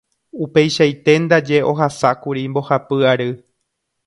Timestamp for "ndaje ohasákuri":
1.25-2.41